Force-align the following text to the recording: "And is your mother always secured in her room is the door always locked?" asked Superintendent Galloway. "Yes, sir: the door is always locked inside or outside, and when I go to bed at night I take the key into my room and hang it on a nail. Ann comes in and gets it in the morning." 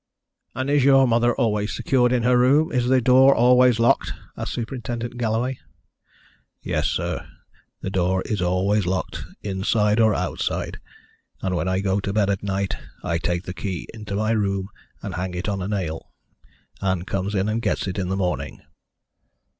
"And 0.55 0.67
is 0.67 0.83
your 0.83 1.07
mother 1.07 1.35
always 1.35 1.75
secured 1.75 2.11
in 2.11 2.23
her 2.23 2.35
room 2.35 2.71
is 2.71 2.87
the 2.87 3.01
door 3.01 3.35
always 3.35 3.77
locked?" 3.79 4.13
asked 4.35 4.53
Superintendent 4.53 5.15
Galloway. 5.19 5.59
"Yes, 6.63 6.87
sir: 6.87 7.27
the 7.81 7.91
door 7.91 8.23
is 8.25 8.41
always 8.41 8.87
locked 8.87 9.23
inside 9.43 9.99
or 9.99 10.15
outside, 10.15 10.79
and 11.43 11.53
when 11.55 11.67
I 11.67 11.81
go 11.81 11.99
to 11.99 12.11
bed 12.13 12.31
at 12.31 12.41
night 12.41 12.75
I 13.03 13.19
take 13.19 13.43
the 13.43 13.53
key 13.53 13.87
into 13.93 14.15
my 14.15 14.31
room 14.31 14.69
and 15.03 15.13
hang 15.13 15.35
it 15.35 15.47
on 15.47 15.61
a 15.61 15.67
nail. 15.67 16.11
Ann 16.81 17.03
comes 17.05 17.35
in 17.35 17.47
and 17.47 17.61
gets 17.61 17.85
it 17.85 17.99
in 17.99 18.09
the 18.09 18.17
morning." 18.17 18.59